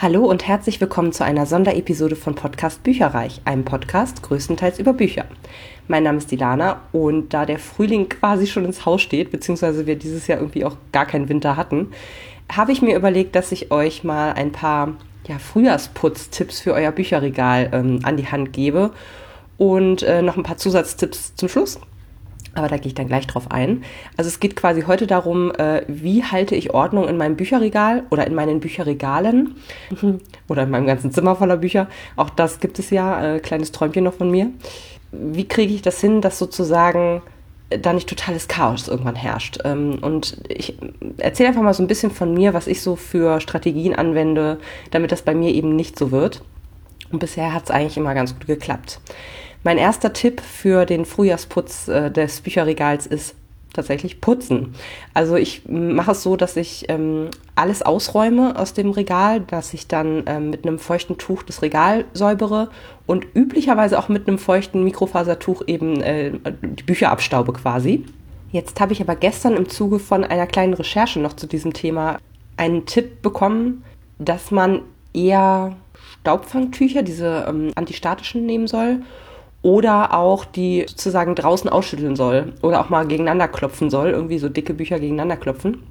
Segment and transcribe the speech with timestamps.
[0.00, 5.24] Hallo und herzlich willkommen zu einer Sonderepisode von Podcast Bücherreich, einem Podcast größtenteils über Bücher.
[5.88, 9.96] Mein Name ist Dilana und da der Frühling quasi schon ins Haus steht, beziehungsweise wir
[9.96, 11.88] dieses Jahr irgendwie auch gar keinen Winter hatten,
[12.52, 14.94] habe ich mir überlegt, dass ich euch mal ein paar
[15.26, 18.92] ja, Frühjahrsputz-Tipps für euer Bücherregal ähm, an die Hand gebe
[19.56, 21.80] und äh, noch ein paar Zusatztipps zum Schluss
[22.58, 23.82] aber da gehe ich dann gleich drauf ein.
[24.16, 28.26] Also es geht quasi heute darum, äh, wie halte ich Ordnung in meinem Bücherregal oder
[28.26, 29.56] in meinen Bücherregalen
[30.48, 31.88] oder in meinem ganzen Zimmer voller Bücher.
[32.16, 34.50] Auch das gibt es ja, äh, kleines Träumchen noch von mir.
[35.12, 37.22] Wie kriege ich das hin, dass sozusagen
[37.70, 39.58] da nicht totales Chaos irgendwann herrscht.
[39.64, 40.78] Ähm, und ich
[41.18, 44.58] erzähle einfach mal so ein bisschen von mir, was ich so für Strategien anwende,
[44.90, 46.42] damit das bei mir eben nicht so wird.
[47.12, 49.00] Und bisher hat es eigentlich immer ganz gut geklappt.
[49.64, 53.34] Mein erster Tipp für den Frühjahrsputz äh, des Bücherregals ist
[53.72, 54.74] tatsächlich putzen.
[55.14, 59.86] Also ich mache es so, dass ich ähm, alles ausräume aus dem Regal, dass ich
[59.86, 62.70] dann ähm, mit einem feuchten Tuch das Regal säubere
[63.06, 68.04] und üblicherweise auch mit einem feuchten Mikrofasertuch eben äh, die Bücher abstaube quasi.
[68.50, 72.18] Jetzt habe ich aber gestern im Zuge von einer kleinen Recherche noch zu diesem Thema
[72.56, 73.84] einen Tipp bekommen,
[74.18, 74.80] dass man
[75.12, 75.76] eher
[76.20, 79.00] Staubfangtücher, diese ähm, antistatischen, nehmen soll
[79.62, 84.48] oder auch die sozusagen draußen ausschütteln soll oder auch mal gegeneinander klopfen soll, irgendwie so
[84.48, 85.82] dicke Bücher gegeneinander klopfen.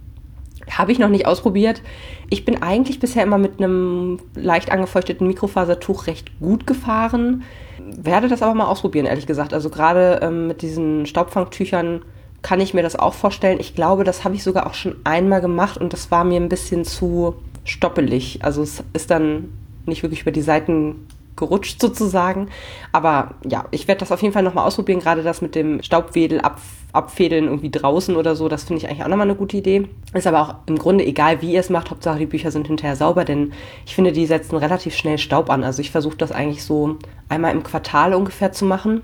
[0.69, 1.81] Habe ich noch nicht ausprobiert.
[2.29, 7.43] Ich bin eigentlich bisher immer mit einem leicht angefeuchteten Mikrofasertuch recht gut gefahren.
[7.79, 9.53] Werde das aber mal ausprobieren, ehrlich gesagt.
[9.53, 12.02] Also gerade ähm, mit diesen Staubfangtüchern
[12.41, 13.59] kann ich mir das auch vorstellen.
[13.59, 16.49] Ich glaube, das habe ich sogar auch schon einmal gemacht und das war mir ein
[16.49, 18.43] bisschen zu stoppelig.
[18.43, 19.49] Also es ist dann
[19.85, 21.07] nicht wirklich über die Seiten
[21.38, 22.49] gerutscht sozusagen.
[22.91, 26.41] Aber ja, ich werde das auf jeden Fall nochmal ausprobieren, gerade das mit dem Staubwedel
[26.41, 26.59] ab,
[26.91, 29.88] abfädeln irgendwie draußen oder so, das finde ich eigentlich auch nochmal eine gute Idee.
[30.13, 32.95] Ist aber auch im Grunde egal, wie ihr es macht, Hauptsache die Bücher sind hinterher
[32.95, 33.53] sauber, denn
[33.85, 35.63] ich finde, die setzen relativ schnell Staub an.
[35.63, 36.97] Also ich versuche das eigentlich so
[37.30, 39.03] einmal im Quartal ungefähr zu machen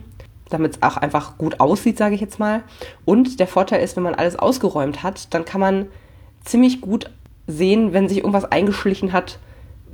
[0.49, 2.61] damit es auch einfach gut aussieht, sage ich jetzt mal.
[3.05, 5.87] Und der Vorteil ist, wenn man alles ausgeräumt hat, dann kann man
[6.45, 7.09] ziemlich gut
[7.47, 9.39] sehen, wenn sich irgendwas eingeschlichen hat,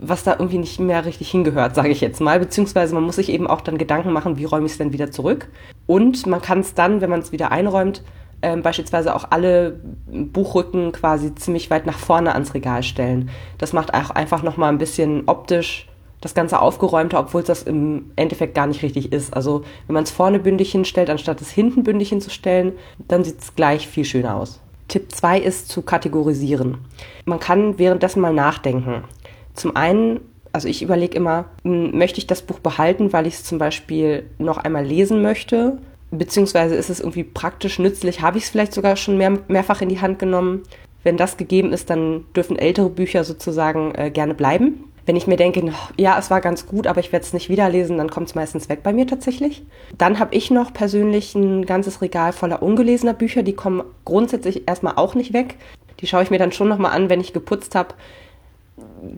[0.02, 2.40] was da irgendwie nicht mehr richtig hingehört, sage ich jetzt mal.
[2.40, 5.12] Beziehungsweise man muss sich eben auch dann Gedanken machen, wie räume ich es denn wieder
[5.12, 5.50] zurück.
[5.88, 8.04] Und man kann es dann, wenn man es wieder einräumt,
[8.42, 13.30] äh, beispielsweise auch alle Buchrücken quasi ziemlich weit nach vorne ans Regal stellen.
[13.58, 15.88] Das macht auch einfach nochmal ein bisschen optisch
[16.22, 19.34] das Ganze aufgeräumter, obwohl es das im Endeffekt gar nicht richtig ist.
[19.34, 22.74] Also wenn man es vorne bündig hinstellt, anstatt es hinten bündig hinzustellen,
[23.08, 24.60] dann sieht es gleich viel schöner aus.
[24.90, 26.80] Tipp 2 ist zu kategorisieren.
[27.26, 29.04] Man kann währenddessen mal nachdenken.
[29.60, 30.22] Zum einen,
[30.54, 34.58] also ich überlege immer, möchte ich das Buch behalten, weil ich es zum Beispiel noch
[34.58, 35.80] einmal lesen möchte?
[36.12, 38.22] Beziehungsweise ist es irgendwie praktisch nützlich?
[38.22, 40.64] Habe ich es vielleicht sogar schon mehr, mehrfach in die Hand genommen?
[41.04, 44.86] Wenn das gegeben ist, dann dürfen ältere Bücher sozusagen äh, gerne bleiben.
[45.06, 47.70] Wenn ich mir denke, ja, es war ganz gut, aber ich werde es nicht wieder
[47.70, 49.64] lesen, dann kommt es meistens weg bei mir tatsächlich.
[49.98, 54.94] Dann habe ich noch persönlich ein ganzes Regal voller ungelesener Bücher, die kommen grundsätzlich erstmal
[54.96, 55.58] auch nicht weg.
[56.00, 57.94] Die schaue ich mir dann schon nochmal an, wenn ich geputzt habe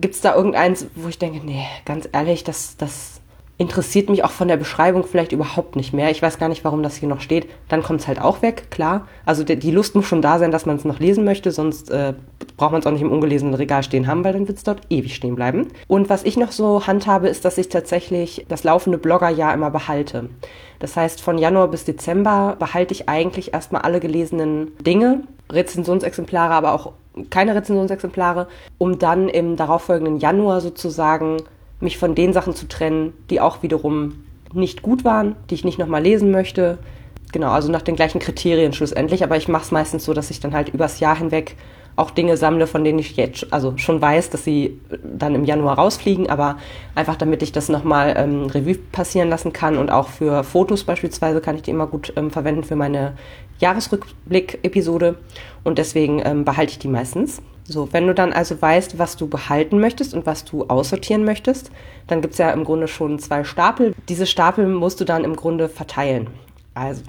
[0.00, 3.21] gibt es da irgendeins, wo ich denke, nee, ganz ehrlich, das, das
[3.62, 6.10] interessiert mich auch von der Beschreibung vielleicht überhaupt nicht mehr.
[6.10, 7.48] Ich weiß gar nicht, warum das hier noch steht.
[7.68, 9.06] Dann kommt es halt auch weg, klar.
[9.24, 12.14] Also die, Lust muss schon da sein, dass man es noch lesen möchte, sonst äh,
[12.56, 14.80] braucht man es auch nicht im ungelesenen Regal stehen haben, weil dann wird es dort
[14.90, 15.68] ewig stehen bleiben.
[15.86, 20.28] Und was ich noch so handhabe, ist, dass ich tatsächlich das laufende Bloggerjahr immer behalte.
[20.80, 25.22] Das heißt, von Januar bis Dezember behalte ich eigentlich erstmal alle gelesenen Dinge,
[25.52, 26.92] Rezensionsexemplare, aber auch
[27.30, 31.36] keine Rezensionsexemplare, um dann im darauffolgenden Januar sozusagen
[31.82, 35.78] mich von den Sachen zu trennen, die auch wiederum nicht gut waren, die ich nicht
[35.78, 36.78] nochmal lesen möchte.
[37.32, 40.40] Genau, also nach den gleichen Kriterien schlussendlich, aber ich mache es meistens so, dass ich
[40.40, 41.56] dann halt übers Jahr hinweg
[41.96, 45.78] auch Dinge sammle, von denen ich jetzt also schon weiß, dass sie dann im Januar
[45.78, 46.56] rausfliegen, aber
[46.94, 51.40] einfach damit ich das nochmal ähm, Revue passieren lassen kann und auch für Fotos beispielsweise
[51.40, 53.14] kann ich die immer gut ähm, verwenden für meine
[53.58, 55.16] Jahresrückblick-Episode
[55.64, 57.42] und deswegen ähm, behalte ich die meistens.
[57.64, 61.70] So, wenn du dann also weißt, was du behalten möchtest und was du aussortieren möchtest,
[62.08, 63.94] dann gibt es ja im Grunde schon zwei Stapel.
[64.08, 66.28] Diese Stapel musst du dann im Grunde verteilen.
[66.74, 67.02] Also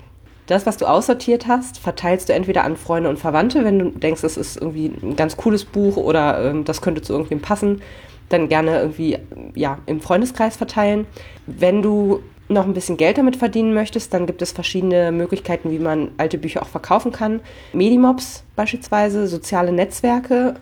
[0.48, 4.22] das, was du aussortiert hast, verteilst du entweder an Freunde und Verwandte, wenn du denkst,
[4.22, 7.82] das ist irgendwie ein ganz cooles Buch oder ähm, das könnte zu irgendwem passen,
[8.30, 9.18] dann gerne irgendwie
[9.56, 11.08] ja, im Freundeskreis verteilen.
[11.48, 12.22] Wenn du
[12.54, 16.38] noch ein bisschen Geld damit verdienen möchtest, dann gibt es verschiedene Möglichkeiten, wie man alte
[16.38, 17.42] Bücher auch verkaufen kann.
[17.74, 20.56] Medimobs beispielsweise, soziale Netzwerke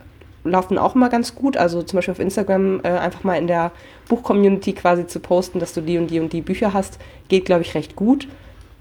[0.43, 1.57] laufen auch immer ganz gut.
[1.57, 3.71] Also zum Beispiel auf Instagram äh, einfach mal in der
[4.07, 6.97] Buchcommunity quasi zu posten, dass du die und die und die Bücher hast,
[7.27, 8.27] geht, glaube ich, recht gut.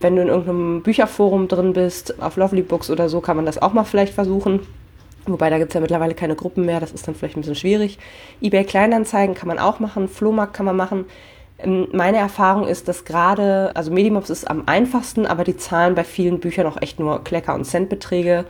[0.01, 3.61] Wenn du in irgendeinem Bücherforum drin bist, auf Lovely Books oder so, kann man das
[3.61, 4.61] auch mal vielleicht versuchen.
[5.27, 7.55] Wobei da gibt es ja mittlerweile keine Gruppen mehr, das ist dann vielleicht ein bisschen
[7.55, 7.99] schwierig.
[8.41, 11.05] eBay Kleinanzeigen kann man auch machen, Flohmarkt kann man machen.
[11.63, 16.05] Ähm, meine Erfahrung ist, dass gerade, also Medimobs ist am einfachsten, aber die zahlen bei
[16.05, 18.45] vielen Büchern auch echt nur Klecker- und Centbeträge.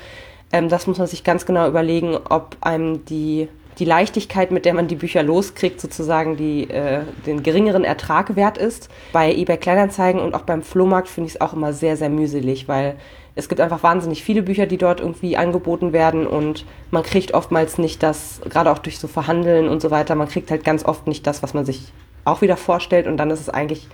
[0.53, 3.49] Ähm, das muss man sich ganz genau überlegen, ob einem die,
[3.79, 8.59] die Leichtigkeit, mit der man die Bücher loskriegt, sozusagen die, äh, den geringeren Ertrag wert
[8.59, 8.89] ist.
[9.13, 12.69] Bei eBay Kleinanzeigen und auch beim Flohmarkt finde ich es auch immer sehr, sehr mühselig,
[12.69, 12.97] weil
[13.37, 17.79] es gibt einfach wahnsinnig viele Bücher, die dort irgendwie angeboten werden und man kriegt oftmals
[17.79, 21.07] nicht das, gerade auch durch so Verhandeln und so weiter, man kriegt halt ganz oft
[21.07, 21.93] nicht das, was man sich
[22.31, 23.89] auch wieder vorstellt und dann ist es eigentlich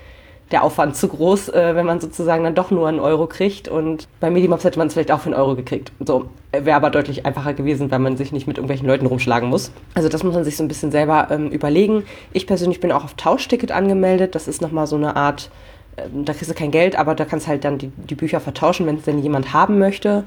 [0.52, 3.66] der Aufwand zu groß, äh, wenn man sozusagen dann doch nur einen Euro kriegt.
[3.66, 5.90] Und bei Medimobs hätte man es vielleicht auch für einen Euro gekriegt.
[5.98, 9.72] So wäre aber deutlich einfacher gewesen, weil man sich nicht mit irgendwelchen Leuten rumschlagen muss.
[9.94, 12.04] Also das muss man sich so ein bisschen selber ähm, überlegen.
[12.32, 14.36] Ich persönlich bin auch auf Tauschticket angemeldet.
[14.36, 15.50] Das ist nochmal so eine Art
[15.96, 18.86] ähm, da kriegst du kein Geld, aber da kannst halt dann die, die Bücher vertauschen,
[18.86, 20.24] wenn es denn jemand haben möchte.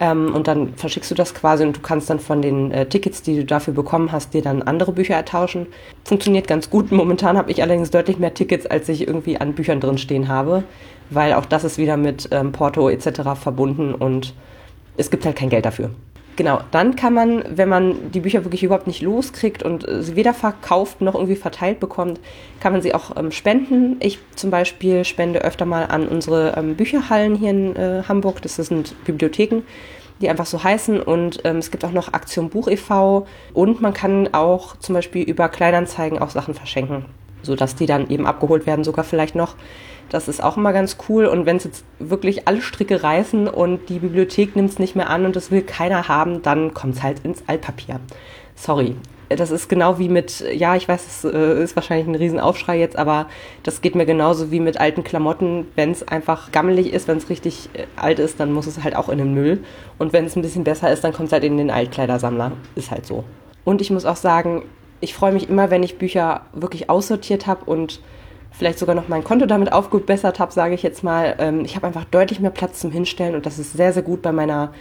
[0.00, 3.20] Ähm, und dann verschickst du das quasi und du kannst dann von den äh, Tickets,
[3.22, 5.66] die du dafür bekommen hast, dir dann andere Bücher ertauschen.
[6.04, 6.90] Funktioniert ganz gut.
[6.90, 10.64] Momentan habe ich allerdings deutlich mehr Tickets, als ich irgendwie an Büchern drin stehen habe,
[11.10, 13.20] weil auch das ist wieder mit ähm, Porto etc.
[13.40, 14.34] verbunden und
[14.96, 15.90] es gibt halt kein Geld dafür.
[16.36, 20.16] Genau, dann kann man, wenn man die Bücher wirklich überhaupt nicht loskriegt und äh, sie
[20.16, 22.20] weder verkauft noch irgendwie verteilt bekommt,
[22.60, 23.96] kann man sie auch ähm, spenden.
[24.00, 28.40] Ich zum Beispiel spende öfter mal an unsere ähm, Bücherhallen hier in äh, Hamburg.
[28.42, 29.62] Das sind Bibliotheken,
[30.20, 31.02] die einfach so heißen.
[31.02, 33.26] Und ähm, es gibt auch noch Aktion Buch e.V.
[33.52, 37.04] Und man kann auch zum Beispiel über Kleinanzeigen auch Sachen verschenken,
[37.42, 39.56] sodass die dann eben abgeholt werden, sogar vielleicht noch.
[40.10, 41.26] Das ist auch immer ganz cool.
[41.26, 45.08] Und wenn es jetzt wirklich alle Stricke reißen und die Bibliothek nimmt es nicht mehr
[45.08, 48.00] an und das will keiner haben, dann kommt es halt ins Altpapier.
[48.54, 48.96] Sorry.
[49.28, 52.96] Das ist genau wie mit, ja, ich weiß, es äh, ist wahrscheinlich ein Riesenaufschrei jetzt,
[52.96, 53.26] aber
[53.62, 55.68] das geht mir genauso wie mit alten Klamotten.
[55.76, 58.96] Wenn es einfach gammelig ist, wenn es richtig äh, alt ist, dann muss es halt
[58.96, 59.62] auch in den Müll.
[59.98, 62.50] Und wenn es ein bisschen besser ist, dann kommt es halt in den Altkleidersammler.
[62.74, 63.22] Ist halt so.
[63.62, 64.64] Und ich muss auch sagen,
[65.00, 68.00] ich freue mich immer, wenn ich Bücher wirklich aussortiert habe und
[68.52, 71.36] vielleicht sogar noch mein Konto damit aufgebessert habe, sage ich jetzt mal.
[71.38, 74.22] Ähm, ich habe einfach deutlich mehr Platz zum Hinstellen und das ist sehr, sehr gut
[74.22, 74.72] bei meiner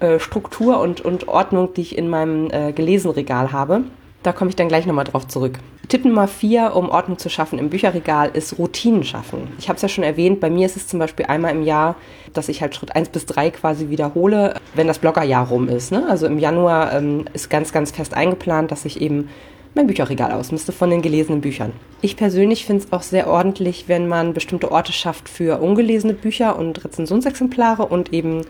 [0.00, 3.82] äh, Struktur und, und Ordnung, die ich in meinem äh, Gelesenregal habe.
[4.22, 5.58] Da komme ich dann gleich nochmal drauf zurück.
[5.88, 9.48] Tipp Nummer vier, um Ordnung zu schaffen im Bücherregal, ist Routinen schaffen.
[9.58, 11.96] Ich habe es ja schon erwähnt, bei mir ist es zum Beispiel einmal im Jahr,
[12.34, 15.90] dass ich halt Schritt eins bis drei quasi wiederhole, wenn das Bloggerjahr rum ist.
[15.90, 16.06] Ne?
[16.08, 19.30] Also im Januar ähm, ist ganz, ganz fest eingeplant, dass ich eben
[19.78, 21.72] mein Bücherregal ausmiste von den gelesenen Büchern.
[22.00, 26.58] Ich persönlich finde es auch sehr ordentlich, wenn man bestimmte Orte schafft für ungelesene Bücher
[26.58, 28.42] und Rezensionsexemplare und eben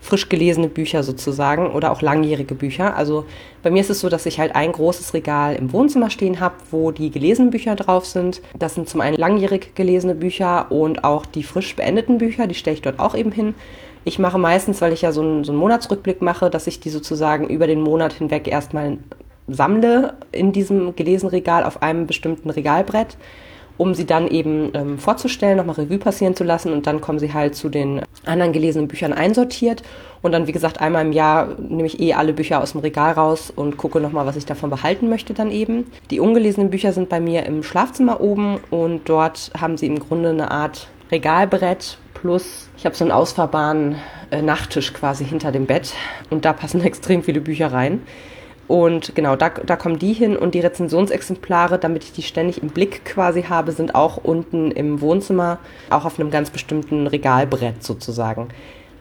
[0.00, 2.96] frisch gelesene Bücher sozusagen oder auch langjährige Bücher.
[2.96, 3.24] Also
[3.64, 6.54] bei mir ist es so, dass ich halt ein großes Regal im Wohnzimmer stehen habe,
[6.70, 8.40] wo die gelesenen Bücher drauf sind.
[8.56, 12.76] Das sind zum einen langjährig gelesene Bücher und auch die frisch beendeten Bücher, die stelle
[12.76, 13.56] ich dort auch eben hin.
[14.04, 16.90] Ich mache meistens, weil ich ja so einen, so einen Monatsrückblick mache, dass ich die
[16.90, 18.98] sozusagen über den Monat hinweg erstmal
[19.48, 23.16] sammle in diesem Gelesenregal auf einem bestimmten Regalbrett,
[23.78, 27.34] um sie dann eben ähm, vorzustellen, nochmal Revue passieren zu lassen und dann kommen sie
[27.34, 29.82] halt zu den anderen gelesenen Büchern einsortiert
[30.22, 33.12] und dann, wie gesagt, einmal im Jahr nehme ich eh alle Bücher aus dem Regal
[33.12, 35.90] raus und gucke nochmal, was ich davon behalten möchte dann eben.
[36.10, 40.30] Die ungelesenen Bücher sind bei mir im Schlafzimmer oben und dort haben sie im Grunde
[40.30, 43.96] eine Art Regalbrett plus ich habe so einen ausfahrbaren
[44.30, 45.92] äh, Nachttisch quasi hinter dem Bett
[46.30, 48.02] und da passen extrem viele Bücher rein.
[48.68, 52.68] Und genau, da, da kommen die hin und die Rezensionsexemplare, damit ich die ständig im
[52.68, 55.58] Blick quasi habe, sind auch unten im Wohnzimmer,
[55.90, 58.48] auch auf einem ganz bestimmten Regalbrett sozusagen.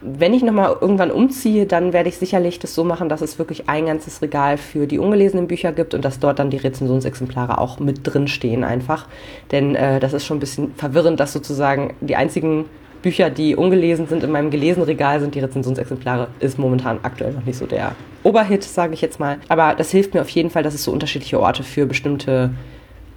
[0.02, 3.70] Wenn ich nochmal irgendwann umziehe, dann werde ich sicherlich das so machen, dass es wirklich
[3.70, 7.80] ein ganzes Regal für die ungelesenen Bücher gibt und dass dort dann die Rezensionsexemplare auch
[7.80, 9.08] mit drin stehen einfach.
[9.52, 12.66] Denn äh, das ist schon ein bisschen verwirrend, dass sozusagen die einzigen
[13.06, 16.28] Bücher, die ungelesen sind in meinem gelesenen Regal, sind die Rezensionsexemplare.
[16.40, 19.38] Ist momentan aktuell noch nicht so der Oberhit, sage ich jetzt mal.
[19.48, 22.50] Aber das hilft mir auf jeden Fall, dass es so unterschiedliche Orte für bestimmte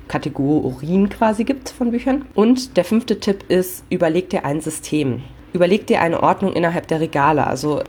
[0.07, 2.26] Kategorien quasi gibt von Büchern.
[2.35, 5.23] Und der fünfte Tipp ist, überleg dir ein System.
[5.54, 7.47] Überleg dir eine Ordnung innerhalb der Regale.
[7.47, 7.80] Also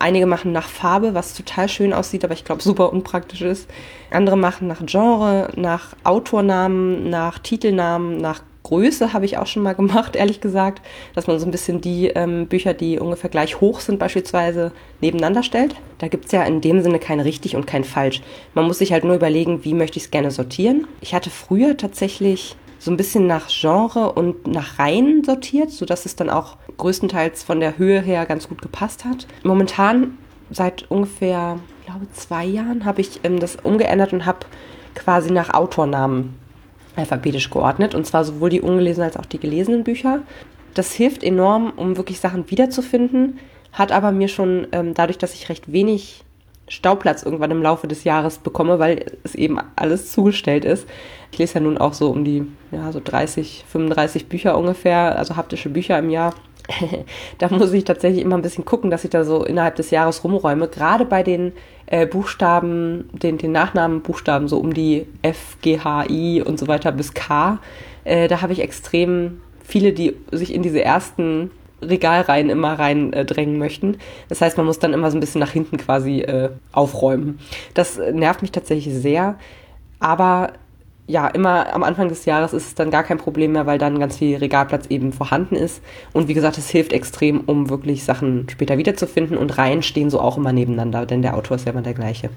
[0.00, 3.70] einige machen nach Farbe, was total schön aussieht, aber ich glaube super unpraktisch ist.
[4.10, 9.74] Andere machen nach Genre, nach Autornamen, nach Titelnamen, nach Größe habe ich auch schon mal
[9.74, 10.82] gemacht, ehrlich gesagt,
[11.14, 15.42] dass man so ein bisschen die ähm, Bücher, die ungefähr gleich hoch sind, beispielsweise nebeneinander
[15.42, 15.76] stellt.
[15.98, 18.22] Da gibt es ja in dem Sinne kein richtig und kein falsch.
[18.54, 20.88] Man muss sich halt nur überlegen, wie möchte ich es gerne sortieren.
[21.00, 26.16] Ich hatte früher tatsächlich so ein bisschen nach Genre und nach Reihen sortiert, sodass es
[26.16, 29.26] dann auch größtenteils von der Höhe her ganz gut gepasst hat.
[29.42, 30.18] Momentan,
[30.50, 34.40] seit ungefähr, ich glaube, zwei Jahren, habe ich ähm, das umgeändert und habe
[34.94, 36.43] quasi nach Autornamen
[36.96, 40.22] alphabetisch geordnet und zwar sowohl die ungelesenen als auch die gelesenen Bücher.
[40.74, 43.38] Das hilft enorm, um wirklich Sachen wiederzufinden,
[43.72, 46.24] hat aber mir schon ähm, dadurch, dass ich recht wenig
[46.68, 50.88] Stauplatz irgendwann im Laufe des Jahres bekomme, weil es eben alles zugestellt ist.
[51.30, 55.36] Ich lese ja nun auch so um die, ja, so 30, 35 Bücher ungefähr, also
[55.36, 56.34] haptische Bücher im Jahr.
[57.38, 60.24] da muss ich tatsächlich immer ein bisschen gucken, dass ich da so innerhalb des Jahres
[60.24, 60.68] rumräume.
[60.68, 61.52] Gerade bei den
[61.86, 66.92] äh, Buchstaben, den, den Nachnamenbuchstaben, so um die F, G, H, I und so weiter
[66.92, 67.58] bis K,
[68.04, 71.50] äh, da habe ich extrem viele, die sich in diese ersten
[71.82, 73.98] Regalreihen immer reindrängen äh, möchten.
[74.28, 77.40] Das heißt, man muss dann immer so ein bisschen nach hinten quasi äh, aufräumen.
[77.74, 79.36] Das nervt mich tatsächlich sehr.
[80.00, 80.52] Aber
[81.06, 83.98] ja, immer am Anfang des Jahres ist es dann gar kein Problem mehr, weil dann
[83.98, 85.82] ganz viel Regalplatz eben vorhanden ist.
[86.12, 89.36] Und wie gesagt, es hilft extrem, um wirklich Sachen später wiederzufinden.
[89.36, 92.30] Und Reihen stehen so auch immer nebeneinander, denn der Autor ist ja immer der gleiche.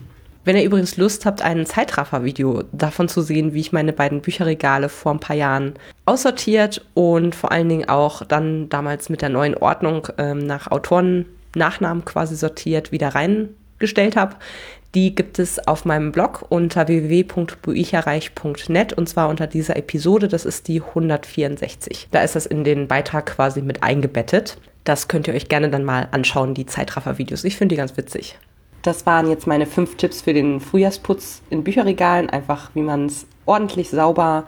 [0.44, 4.88] Wenn ihr übrigens Lust habt, ein Zeitraffer-Video davon zu sehen, wie ich meine beiden Bücherregale
[4.88, 5.74] vor ein paar Jahren
[6.06, 12.06] aussortiert und vor allen Dingen auch dann damals mit der neuen Ordnung ähm, nach Autoren-Nachnamen
[12.06, 14.36] quasi sortiert wieder reingestellt habe,
[14.96, 20.68] die gibt es auf meinem Blog unter www.buicherreich.net und zwar unter dieser Episode, das ist
[20.68, 22.08] die 164.
[22.12, 24.58] Da ist das in den Beitrag quasi mit eingebettet.
[24.84, 27.44] Das könnt ihr euch gerne dann mal anschauen, die Zeitraffer-Videos.
[27.44, 28.38] Ich finde die ganz witzig.
[28.82, 32.30] Das waren jetzt meine fünf Tipps für den Frühjahrsputz in Bücherregalen.
[32.30, 34.46] Einfach, wie man es ordentlich sauber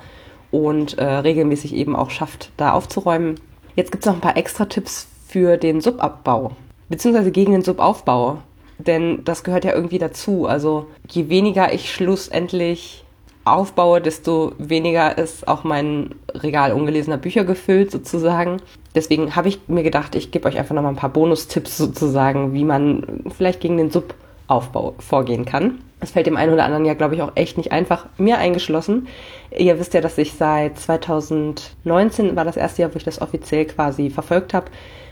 [0.52, 3.36] und äh, regelmäßig eben auch schafft, da aufzuräumen.
[3.76, 6.52] Jetzt gibt es noch ein paar extra Tipps für den Subabbau,
[6.88, 8.40] beziehungsweise gegen den Subaufbau.
[8.80, 10.48] Denn das gehört ja irgendwie dazu.
[10.48, 13.04] Also je weniger ich schlussendlich
[13.46, 18.58] aufbaue, desto weniger ist auch mein Regal ungelesener Bücher gefüllt sozusagen.
[18.96, 22.54] Deswegen habe ich mir gedacht, ich gebe euch einfach noch mal ein paar Bonustipps sozusagen,
[22.54, 25.80] wie man vielleicht gegen den Subaufbau vorgehen kann.
[26.00, 29.08] Das fällt dem einen oder anderen ja, glaube ich, auch echt nicht einfach, mir eingeschlossen.
[29.56, 33.66] Ihr wisst ja, dass ich seit 2019, war das erste Jahr, wo ich das offiziell
[33.66, 34.68] quasi verfolgt habe,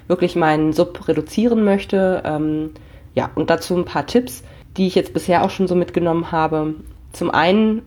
[0.07, 2.24] wirklich meinen Sub reduzieren möchte.
[2.25, 2.71] Ähm,
[3.17, 4.43] ja, und dazu ein paar Tipps,
[4.77, 6.75] die ich jetzt bisher auch schon so mitgenommen habe.
[7.13, 7.81] Zum einen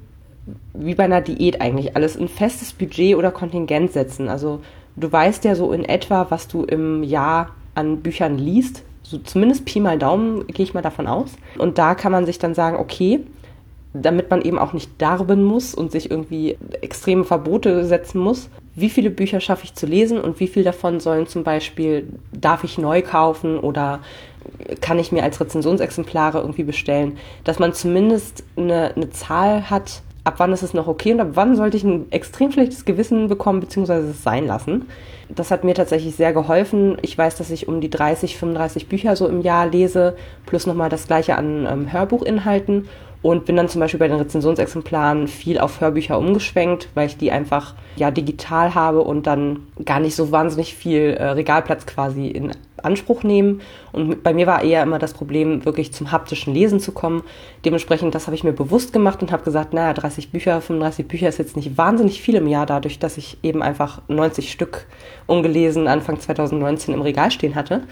[0.75, 4.29] wie bei einer Diät eigentlich alles ein festes Budget oder Kontingent setzen.
[4.29, 4.61] Also
[4.97, 8.83] du weißt ja so in etwa, was du im Jahr an Büchern liest.
[9.05, 11.37] So zumindest Pi mal Daumen gehe ich mal davon aus.
[11.59, 13.21] Und da kann man sich dann sagen, okay,
[13.93, 18.49] damit man eben auch nicht darben muss und sich irgendwie extreme Verbote setzen muss.
[18.75, 22.65] Wie viele Bücher schaffe ich zu lesen und wie viel davon sollen zum Beispiel, darf
[22.65, 24.01] ich neu kaufen oder
[24.81, 30.35] kann ich mir als Rezensionsexemplare irgendwie bestellen, dass man zumindest eine, eine Zahl hat, ab
[30.39, 33.61] wann ist es noch okay und ab wann sollte ich ein extrem schlechtes Gewissen bekommen,
[33.61, 34.87] beziehungsweise es sein lassen.
[35.29, 36.97] Das hat mir tatsächlich sehr geholfen.
[37.03, 40.89] Ich weiß, dass ich um die 30, 35 Bücher so im Jahr lese, plus nochmal
[40.89, 42.89] das gleiche an ähm, Hörbuchinhalten
[43.23, 47.31] und bin dann zum Beispiel bei den Rezensionsexemplaren viel auf Hörbücher umgeschwenkt, weil ich die
[47.31, 52.53] einfach ja digital habe und dann gar nicht so wahnsinnig viel äh, Regalplatz quasi in
[52.83, 53.61] Anspruch nehmen.
[53.93, 57.23] Und bei mir war eher immer das Problem, wirklich zum haptischen Lesen zu kommen.
[57.67, 61.29] Dementsprechend, das habe ich mir bewusst gemacht und habe gesagt, naja, 30 Bücher, 35 Bücher
[61.29, 64.87] ist jetzt nicht wahnsinnig viel im Jahr, dadurch, dass ich eben einfach 90 Stück
[65.27, 67.83] ungelesen Anfang 2019 im Regal stehen hatte.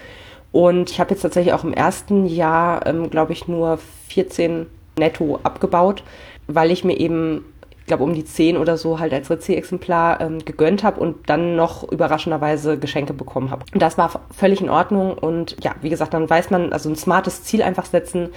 [0.51, 4.65] Und ich habe jetzt tatsächlich auch im ersten Jahr, ähm, glaube ich, nur 14
[4.99, 6.03] netto abgebaut,
[6.47, 7.45] weil ich mir eben,
[7.79, 11.55] ich glaube, um die 10 oder so halt als Ritzi-Exemplar ähm, gegönnt habe und dann
[11.55, 13.65] noch überraschenderweise Geschenke bekommen habe.
[13.73, 16.95] Und das war völlig in Ordnung und ja, wie gesagt, dann weiß man, also ein
[16.95, 18.29] smartes Ziel einfach setzen,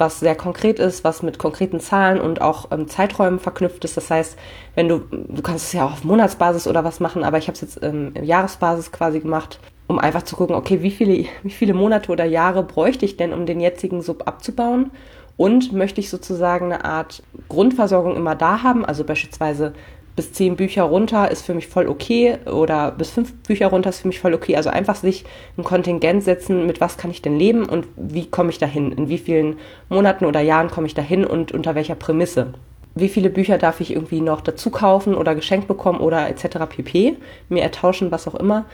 [0.00, 3.96] was sehr konkret ist, was mit konkreten Zahlen und auch ähm, Zeiträumen verknüpft ist.
[3.96, 4.36] Das heißt,
[4.74, 7.54] wenn du, du kannst es ja auch auf Monatsbasis oder was machen, aber ich habe
[7.54, 11.74] es jetzt ähm, Jahresbasis quasi gemacht, um einfach zu gucken, okay, wie viele, wie viele
[11.74, 14.90] Monate oder Jahre bräuchte ich denn, um den jetzigen Sub abzubauen?
[15.36, 19.72] Und möchte ich sozusagen eine Art Grundversorgung immer da haben, also beispielsweise
[20.16, 24.00] bis zehn Bücher runter ist für mich voll okay oder bis fünf Bücher runter ist
[24.00, 24.56] für mich voll okay.
[24.56, 25.24] Also einfach sich
[25.56, 28.92] ein Kontingent setzen, mit was kann ich denn leben und wie komme ich dahin?
[28.92, 29.56] In wie vielen
[29.88, 32.52] Monaten oder Jahren komme ich dahin und unter welcher Prämisse?
[32.94, 36.58] Wie viele Bücher darf ich irgendwie noch dazu kaufen oder geschenkt bekommen oder etc.
[36.68, 37.16] pp.
[37.48, 38.66] Mir ertauschen, was auch immer.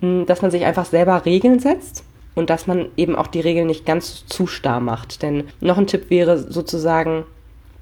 [0.00, 2.04] Hm, dass man sich einfach selber Regeln setzt
[2.40, 5.22] und dass man eben auch die Regeln nicht ganz zu starr macht.
[5.22, 7.24] Denn noch ein Tipp wäre sozusagen,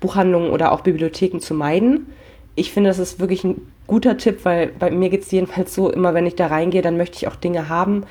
[0.00, 2.06] Buchhandlungen oder auch Bibliotheken zu meiden.
[2.54, 5.90] Ich finde, das ist wirklich ein guter Tipp, weil bei mir geht es jedenfalls so,
[5.90, 8.04] immer wenn ich da reingehe, dann möchte ich auch Dinge haben.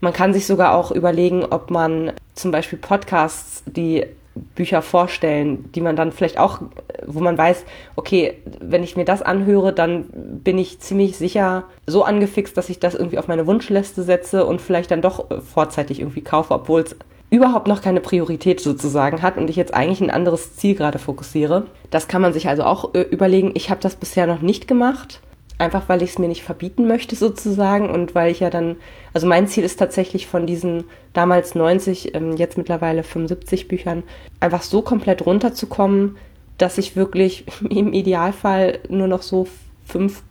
[0.00, 4.04] Man kann sich sogar auch überlegen, ob man zum Beispiel Podcasts, die
[4.34, 6.60] Bücher vorstellen, die man dann vielleicht auch,
[7.06, 7.64] wo man weiß,
[7.96, 10.06] okay, wenn ich mir das anhöre, dann
[10.42, 14.60] bin ich ziemlich sicher so angefixt, dass ich das irgendwie auf meine Wunschliste setze und
[14.60, 16.96] vielleicht dann doch vorzeitig irgendwie kaufe, obwohl es
[17.30, 21.64] überhaupt noch keine Priorität sozusagen hat und ich jetzt eigentlich ein anderes Ziel gerade fokussiere.
[21.90, 23.52] Das kann man sich also auch äh, überlegen.
[23.54, 25.20] Ich habe das bisher noch nicht gemacht
[25.62, 28.76] einfach weil ich es mir nicht verbieten möchte sozusagen und weil ich ja dann,
[29.14, 34.02] also mein Ziel ist tatsächlich von diesen damals 90, ähm, jetzt mittlerweile 75 Büchern,
[34.40, 36.16] einfach so komplett runterzukommen,
[36.58, 39.46] dass ich wirklich im Idealfall nur noch so
[39.86, 40.22] fünf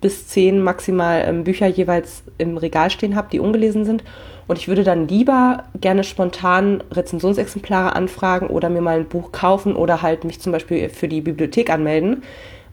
[0.00, 4.04] bis zehn maximal ähm, Bücher jeweils im Regal stehen habe, die ungelesen sind.
[4.46, 9.74] Und ich würde dann lieber gerne spontan Rezensionsexemplare anfragen oder mir mal ein Buch kaufen
[9.74, 12.22] oder halt mich zum Beispiel für die Bibliothek anmelden,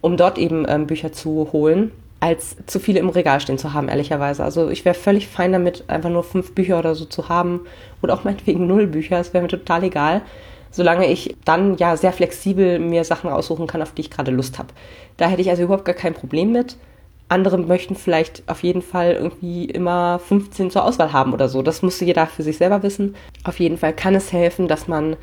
[0.02, 1.92] um dort eben ähm, Bücher zu holen,
[2.24, 4.46] als zu viele im Regal stehen zu haben, ehrlicherweise.
[4.46, 7.62] Also ich wäre völlig fein damit, einfach nur fünf Bücher oder so zu haben
[8.02, 10.22] oder auch meinetwegen null Bücher, es wäre mir total egal
[10.74, 14.58] solange ich dann ja sehr flexibel mir Sachen aussuchen kann, auf die ich gerade Lust
[14.58, 14.70] habe.
[15.18, 16.78] Da hätte ich also überhaupt gar kein Problem mit.
[17.30, 21.62] Andere möchten vielleicht auf jeden Fall irgendwie immer 15 zur Auswahl haben oder so.
[21.62, 23.16] Das muss jeder für sich selber wissen.
[23.44, 25.16] Auf jeden Fall kann es helfen, dass man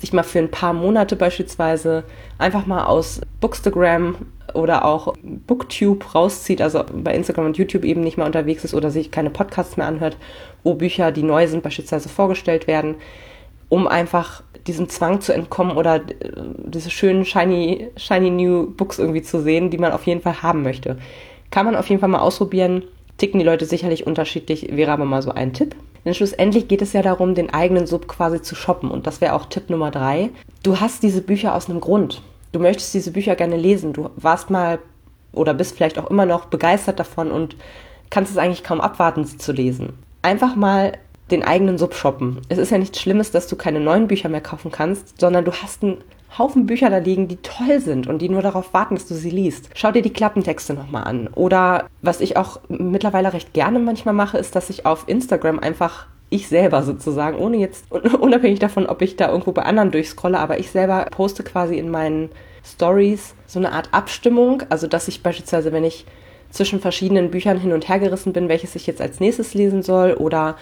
[0.00, 2.04] sich mal für ein paar Monate beispielsweise
[2.38, 4.16] einfach mal aus Bookstagram
[4.54, 8.90] oder auch Booktube rauszieht, also bei Instagram und YouTube eben nicht mehr unterwegs ist oder
[8.90, 10.16] sich keine Podcasts mehr anhört,
[10.62, 12.96] wo Bücher, die neu sind, beispielsweise vorgestellt werden,
[13.68, 16.02] um einfach diesem Zwang zu entkommen oder äh,
[16.64, 20.62] diese schönen shiny, shiny new Books irgendwie zu sehen, die man auf jeden Fall haben
[20.62, 20.98] möchte.
[21.50, 22.84] Kann man auf jeden Fall mal ausprobieren.
[23.16, 25.74] Ticken die Leute sicherlich unterschiedlich, wäre aber mal so ein Tipp.
[26.04, 28.90] Denn schlussendlich geht es ja darum, den eigenen Sub quasi zu shoppen.
[28.90, 30.30] Und das wäre auch Tipp Nummer drei.
[30.62, 32.22] Du hast diese Bücher aus einem Grund.
[32.52, 33.92] Du möchtest diese Bücher gerne lesen.
[33.92, 34.78] Du warst mal
[35.32, 37.56] oder bist vielleicht auch immer noch begeistert davon und
[38.10, 39.92] kannst es eigentlich kaum abwarten, sie zu lesen.
[40.22, 40.92] Einfach mal
[41.30, 42.40] den eigenen Sub shoppen.
[42.48, 45.52] Es ist ja nichts Schlimmes, dass du keine neuen Bücher mehr kaufen kannst, sondern du
[45.52, 45.98] hast einen
[46.36, 49.30] Haufen Bücher da liegen, die toll sind und die nur darauf warten, dass du sie
[49.30, 49.70] liest.
[49.74, 51.28] Schau dir die Klappentexte nochmal an.
[51.28, 56.06] Oder was ich auch mittlerweile recht gerne manchmal mache, ist, dass ich auf Instagram einfach
[56.30, 60.58] ich selber sozusagen, ohne jetzt, unabhängig davon, ob ich da irgendwo bei anderen durchscrolle, aber
[60.58, 62.28] ich selber poste quasi in meinen
[62.64, 64.62] Stories so eine Art Abstimmung.
[64.68, 66.04] Also, dass ich beispielsweise, wenn ich
[66.50, 70.14] zwischen verschiedenen Büchern hin und her gerissen bin, welches ich jetzt als nächstes lesen soll
[70.14, 70.56] oder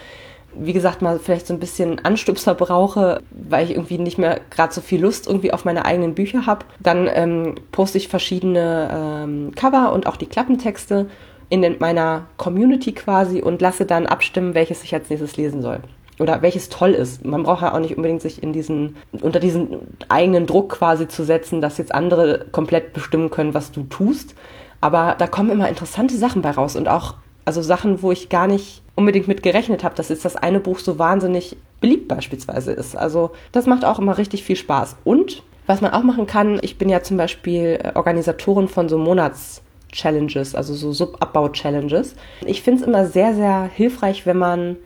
[0.58, 4.72] wie gesagt, mal vielleicht so ein bisschen Anstupser brauche, weil ich irgendwie nicht mehr gerade
[4.72, 9.52] so viel Lust irgendwie auf meine eigenen Bücher habe, dann ähm, poste ich verschiedene ähm,
[9.54, 11.06] Cover und auch die Klappentexte
[11.48, 15.80] in den, meiner Community quasi und lasse dann abstimmen, welches ich als nächstes lesen soll.
[16.18, 17.24] Oder welches toll ist.
[17.26, 19.68] Man braucht ja auch nicht unbedingt sich in diesen, unter diesen
[20.08, 24.34] eigenen Druck quasi zu setzen, dass jetzt andere komplett bestimmen können, was du tust.
[24.80, 27.14] Aber da kommen immer interessante Sachen bei raus und auch,
[27.46, 30.80] also Sachen, wo ich gar nicht unbedingt mit gerechnet habe, dass jetzt das eine Buch
[30.80, 32.96] so wahnsinnig beliebt beispielsweise ist.
[32.96, 34.96] Also das macht auch immer richtig viel Spaß.
[35.04, 38.98] Und was man auch machen kann, ich bin ja zum Beispiel äh, Organisatorin von so
[38.98, 42.16] Monats-Challenges, also so Subabbau-Challenges.
[42.44, 44.76] Ich finde es immer sehr, sehr hilfreich, wenn man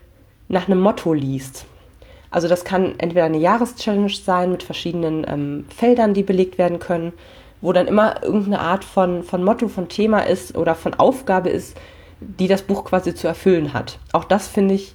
[0.48, 1.64] nach einem Motto liest.
[2.30, 7.12] Also das kann entweder eine Jahreschallenge sein mit verschiedenen ähm, Feldern, die belegt werden können,
[7.60, 11.76] wo dann immer irgendeine Art von, von Motto, von Thema ist oder von Aufgabe ist,
[12.20, 13.98] die das Buch quasi zu erfüllen hat.
[14.12, 14.94] Auch das finde ich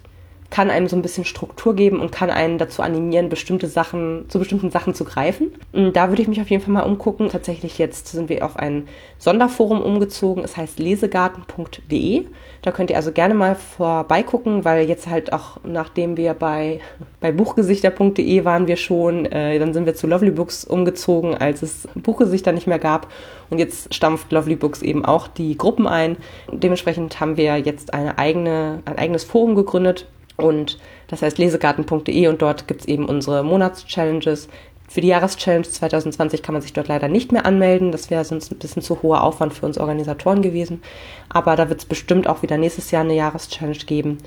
[0.50, 4.40] kann einem so ein bisschen Struktur geben und kann einen dazu animieren, bestimmte Sachen, zu
[4.40, 5.52] bestimmten Sachen zu greifen.
[5.74, 7.30] Und da würde ich mich auf jeden Fall mal umgucken.
[7.30, 10.44] Tatsächlich jetzt sind wir auf ein Sonderforum umgezogen.
[10.44, 12.26] Es heißt lesegarten.de.
[12.62, 16.80] Da könnt ihr also gerne mal vorbeigucken, weil jetzt halt auch, nachdem wir bei,
[17.20, 21.88] bei buchgesichter.de waren wir schon, äh, dann sind wir zu Lovely Books umgezogen, als es
[21.96, 23.12] Buchgesichter nicht mehr gab.
[23.50, 26.18] Und jetzt stampft Lovely Books eben auch die Gruppen ein.
[26.52, 30.08] Dementsprechend haben wir jetzt eine eigene, ein eigenes Forum gegründet.
[30.38, 34.48] Und das heißt lesegarten.de und dort gibt es eben unsere Monatschallenges.
[34.88, 37.92] Für die Jahreschallenge 2020 kann man sich dort leider nicht mehr anmelden.
[37.92, 40.84] Das wäre sonst ein bisschen zu hoher Aufwand für uns Organisatoren gewesen.
[41.30, 44.20] Aber da wird es bestimmt auch wieder nächstes Jahr eine Jahreschallenge geben.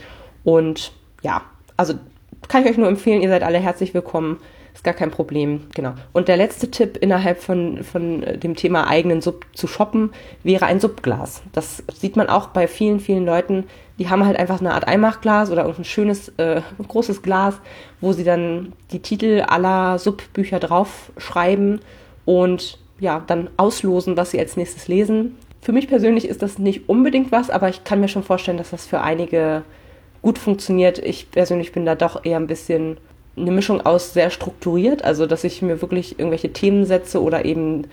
[0.44, 0.92] Und
[1.22, 1.42] ja,
[1.76, 1.94] also
[2.48, 4.38] kann ich euch nur empfehlen, ihr seid alle herzlich willkommen.
[4.78, 5.94] Ist gar kein Problem, genau.
[6.12, 10.12] Und der letzte Tipp innerhalb von, von dem Thema eigenen Sub zu shoppen
[10.44, 11.42] wäre ein Subglas.
[11.50, 13.64] Das sieht man auch bei vielen, vielen Leuten.
[13.98, 17.56] Die haben halt einfach eine Art Einmachglas oder irgendein schönes, äh, großes Glas,
[18.00, 21.80] wo sie dann die Titel aller Subbücher draufschreiben
[22.24, 25.34] und ja, dann auslosen, was sie als nächstes lesen.
[25.60, 28.70] Für mich persönlich ist das nicht unbedingt was, aber ich kann mir schon vorstellen, dass
[28.70, 29.64] das für einige
[30.22, 31.00] gut funktioniert.
[31.00, 32.98] Ich persönlich bin da doch eher ein bisschen
[33.40, 37.86] eine Mischung aus sehr strukturiert, also dass ich mir wirklich irgendwelche Themen setze oder eben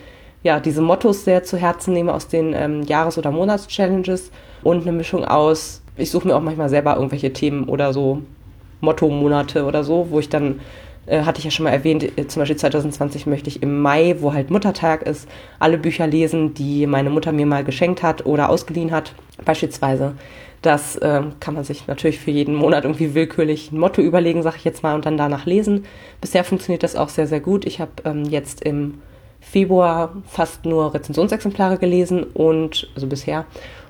[0.43, 4.31] ja diese Mottos sehr zu Herzen nehme aus den ähm, Jahres- oder Monatschallenges
[4.63, 8.21] und eine Mischung aus, ich suche mir auch manchmal selber irgendwelche Themen oder so
[8.81, 10.59] Motto-Monate oder so, wo ich dann
[11.07, 14.15] äh, hatte ich ja schon mal erwähnt, äh, zum Beispiel 2020 möchte ich im Mai,
[14.19, 15.27] wo halt Muttertag ist,
[15.59, 20.13] alle Bücher lesen, die meine Mutter mir mal geschenkt hat oder ausgeliehen hat, beispielsweise.
[20.61, 24.55] Das äh, kann man sich natürlich für jeden Monat irgendwie willkürlich ein Motto überlegen, sag
[24.55, 25.85] ich jetzt mal, und dann danach lesen.
[26.21, 27.65] Bisher funktioniert das auch sehr, sehr gut.
[27.65, 28.95] Ich habe ähm, jetzt im
[29.39, 33.45] Februar fast nur Rezensionsexemplare gelesen und, also bisher,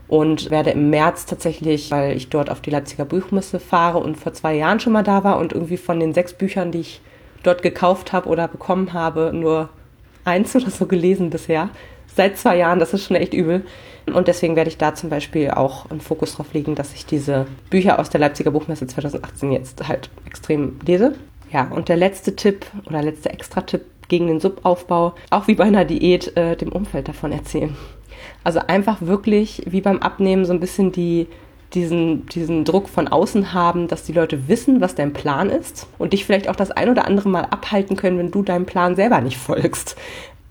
[0.08, 4.34] und werde im März tatsächlich, weil ich dort auf die Leipziger Buchmesse fahre und vor
[4.34, 7.02] zwei Jahren schon mal da war und irgendwie von den sechs Büchern, die ich
[7.42, 9.70] dort gekauft habe oder bekommen habe, nur
[10.26, 11.70] eins oder so gelesen bisher.
[12.16, 13.66] Seit zwei Jahren, das ist schon echt übel.
[14.06, 17.48] Und deswegen werde ich da zum Beispiel auch einen Fokus drauf legen, dass ich diese
[17.70, 21.16] Bücher aus der Leipziger Buchmesse 2018 jetzt halt extrem lese.
[21.52, 25.86] Ja, und der letzte Tipp oder letzte Extra-Tipp gegen den Subaufbau, auch wie bei einer
[25.86, 27.76] Diät, äh, dem Umfeld davon erzählen.
[28.44, 31.28] Also einfach wirklich wie beim Abnehmen so ein bisschen die,
[31.74, 36.14] diesen, diesen Druck von außen haben, dass die Leute wissen, was dein Plan ist und
[36.14, 39.20] dich vielleicht auch das ein oder andere Mal abhalten können, wenn du deinem Plan selber
[39.22, 39.96] nicht folgst.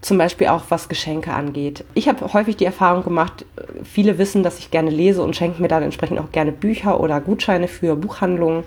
[0.04, 1.82] Zum Beispiel auch was Geschenke angeht.
[1.94, 3.46] Ich habe häufig die Erfahrung gemacht,
[3.84, 7.22] viele wissen, dass ich gerne lese und schenken mir dann entsprechend auch gerne Bücher oder
[7.22, 8.64] Gutscheine für Buchhandlungen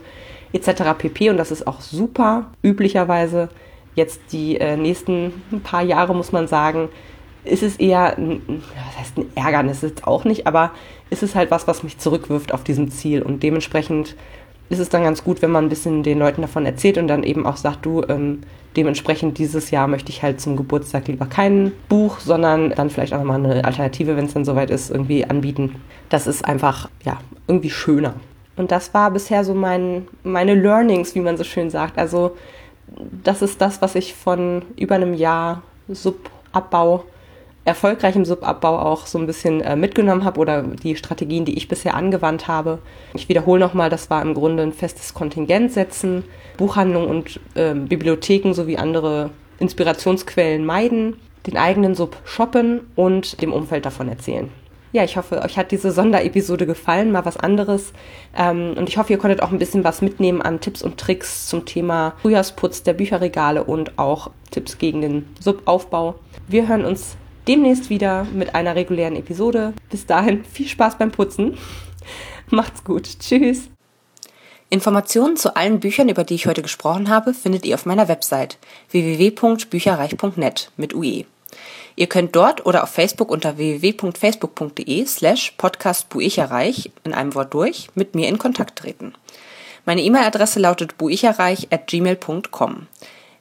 [0.52, 0.96] etc.
[0.98, 1.30] pp.
[1.30, 2.48] Und das ist auch super.
[2.64, 3.50] Üblicherweise
[3.94, 6.90] jetzt die äh, nächsten paar Jahre, muss man sagen,
[7.44, 10.72] ist es eher, ein, was heißt ein Ärgernis, ist auch nicht, aber
[11.12, 13.22] ist es halt was, was mich zurückwirft auf diesem Ziel.
[13.22, 14.16] Und dementsprechend
[14.70, 17.24] ist es dann ganz gut, wenn man ein bisschen den Leuten davon erzählt und dann
[17.24, 18.42] eben auch sagt, du, ähm,
[18.76, 23.24] dementsprechend dieses Jahr möchte ich halt zum Geburtstag lieber kein Buch, sondern dann vielleicht auch
[23.24, 25.76] mal eine Alternative, wenn es dann soweit ist, irgendwie anbieten.
[26.10, 28.14] Das ist einfach, ja, irgendwie schöner.
[28.56, 31.98] Und das war bisher so mein, meine Learnings, wie man so schön sagt.
[31.98, 32.36] Also
[33.24, 37.04] das ist das, was ich von über einem Jahr Subabbau,
[37.68, 41.96] erfolgreichem Subabbau auch so ein bisschen äh, mitgenommen habe oder die Strategien, die ich bisher
[41.96, 42.80] angewandt habe.
[43.14, 46.24] Ich wiederhole nochmal, das war im Grunde ein festes Kontingent setzen,
[46.58, 53.86] Buchhandlungen und äh, Bibliotheken sowie andere Inspirationsquellen meiden, den eigenen Sub shoppen und dem Umfeld
[53.86, 54.50] davon erzählen
[54.94, 57.94] ja, ich hoffe, euch hat diese Sonderepisode gefallen, mal was anderes.
[58.36, 61.48] Ähm, und ich hoffe, ihr konntet auch ein bisschen was mitnehmen an Tipps und Tricks
[61.48, 66.16] zum Thema Frühjahrsputz der Bücherregale und auch Tipps gegen den Subaufbau.
[66.48, 69.74] Wir hören uns demnächst wieder mit einer regulären Episode.
[69.90, 71.58] Bis dahin viel Spaß beim Putzen.
[72.50, 73.20] Macht's gut.
[73.20, 73.70] Tschüss.
[74.70, 78.58] Informationen zu allen Büchern, über die ich heute gesprochen habe, findet ihr auf meiner Website
[78.92, 81.24] www.bücherreich.net mit UE.
[81.96, 88.14] Ihr könnt dort oder auf Facebook unter www.facebook.de slash podcastbuicherreich in einem Wort durch mit
[88.14, 89.14] mir in Kontakt treten.
[89.86, 92.88] Meine E-Mail-Adresse lautet buicherreich at gmail.com.